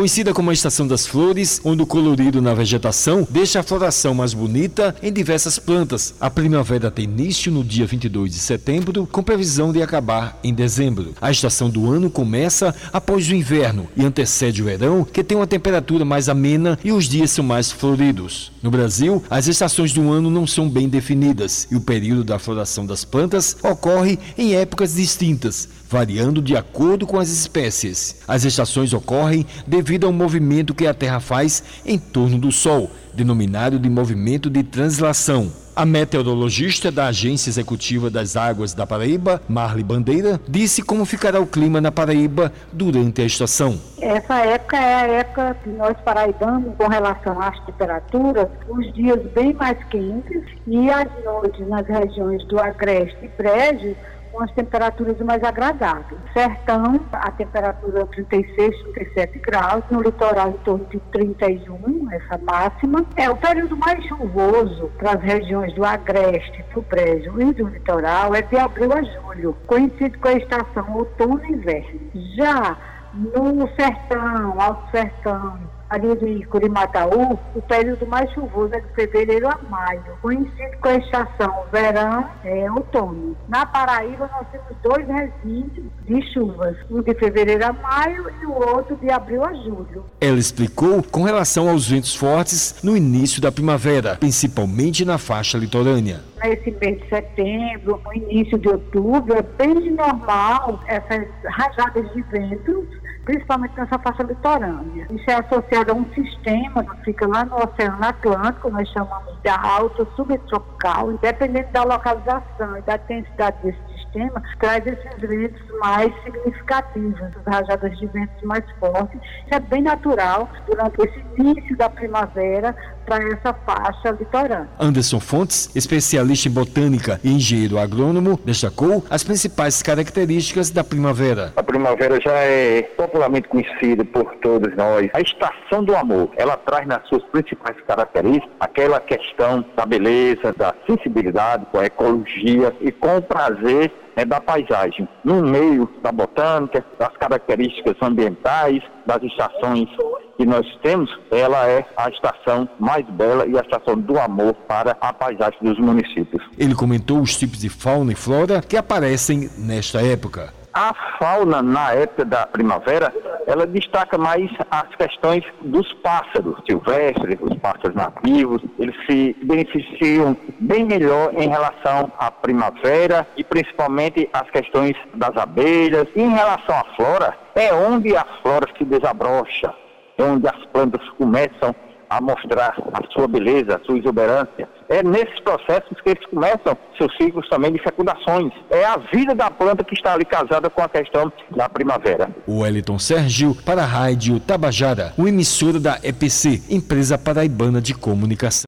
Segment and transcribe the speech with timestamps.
[0.00, 4.32] conhecida como a estação das flores, onde o colorido na vegetação deixa a floração mais
[4.32, 6.14] bonita em diversas plantas.
[6.18, 11.12] A primavera tem início no dia 22 de setembro, com previsão de acabar em dezembro.
[11.20, 15.46] A estação do ano começa após o inverno e antecede o verão, que tem uma
[15.46, 18.50] temperatura mais amena e os dias são mais floridos.
[18.62, 22.86] No Brasil, as estações do ano não são bem definidas e o período da floração
[22.86, 28.16] das plantas ocorre em épocas distintas, variando de acordo com as espécies.
[28.26, 33.78] As estações ocorrem devido ao movimento que a Terra faz em torno do Sol, denominado
[33.78, 35.50] de movimento de translação.
[35.74, 41.46] A meteorologista da Agência Executiva das Águas da Paraíba, Marli Bandeira, disse como ficará o
[41.46, 43.80] clima na Paraíba durante a estação.
[44.00, 49.54] Essa época é a época que nós paraibanos, com relação às temperaturas, os dias bem
[49.54, 53.96] mais quentes e as noites nas regiões do Agreste e Brejo
[54.32, 56.20] com as temperaturas mais agradáveis.
[56.32, 63.04] Sertão, a temperatura 36, 37 graus, no litoral em torno de 31, essa máxima.
[63.16, 68.34] É o período mais chuvoso para as regiões do Agreste, do Brejo e do litoral
[68.34, 72.00] é de abril a julho, coincide com a estação outono e inverno.
[72.36, 72.76] Já
[73.14, 75.58] no sertão, alto sertão,
[75.90, 80.94] ali de Curimataú, o período mais chuvoso é de fevereiro a maio, coincide com a
[80.94, 83.36] estação verão é outono.
[83.48, 88.52] Na Paraíba nós temos dois resíduos de chuvas, um de fevereiro a maio e o
[88.52, 90.04] outro de abril a julho.
[90.20, 96.20] Ela explicou com relação aos ventos fortes no início da primavera, principalmente na faixa litorânea.
[96.42, 102.99] Nesse mês de setembro, no início de outubro, é bem normal essas rajadas de ventos
[103.30, 105.06] principalmente nessa faixa litorânea.
[105.08, 109.48] Isso é associado a um sistema que fica lá no Oceano Atlântico, nós chamamos de
[109.48, 117.20] alta subtropical, independente da localização e da intensidade desse sistema, traz esses ventos mais significativos,
[117.20, 119.20] as rajadas de ventos mais fortes.
[119.46, 122.74] Isso é bem natural durante esse início da primavera
[123.06, 124.68] para essa faixa litorânea.
[124.78, 131.52] Anderson Fontes, especialista em botânica e engenheiro agrônomo, destacou as principais características da primavera.
[131.56, 135.10] A primavera já é popularmente conhecida por todos nós.
[135.12, 140.74] A estação do amor, ela traz nas suas principais características aquela questão da beleza, da
[140.86, 146.84] sensibilidade com a ecologia e com o prazer é da paisagem, no meio da botânica,
[146.98, 149.88] das características ambientais, das estações
[150.36, 154.96] que nós temos, ela é a estação mais bela e a estação do amor para
[154.98, 156.42] a paisagem dos municípios.
[156.56, 160.54] Ele comentou os tipos de fauna e flora que aparecem nesta época.
[160.72, 163.12] A fauna na época da primavera,
[163.50, 170.84] ela destaca mais as questões dos pássaros silvestres, os pássaros nativos, eles se beneficiam bem
[170.84, 176.06] melhor em relação à primavera e principalmente as questões das abelhas.
[176.14, 179.74] E em relação à flora, é onde a flora se desabrocha,
[180.16, 181.74] é onde as plantas começam
[182.08, 184.68] a mostrar a sua beleza, a sua exuberância.
[184.90, 188.52] É nesses processos que eles começam seus ciclos também de fecundações.
[188.68, 192.28] É a vida da planta que está ali casada com a questão da primavera.
[192.44, 198.50] O Wellington Sérgio para a Rádio Tabajara, o emissora da EPC, Empresa Paraibana de Comunicação.